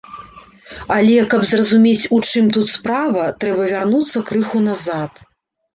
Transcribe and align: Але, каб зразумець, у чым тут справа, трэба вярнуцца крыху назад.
Але, 0.95 1.17
каб 1.33 1.41
зразумець, 1.51 2.09
у 2.17 2.23
чым 2.31 2.49
тут 2.59 2.67
справа, 2.77 3.29
трэба 3.45 3.73
вярнуцца 3.77 4.27
крыху 4.33 4.69
назад. 4.73 5.25